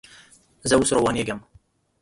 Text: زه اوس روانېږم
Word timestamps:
زه 0.69 0.73
اوس 0.77 0.89
روانېږم 0.97 1.39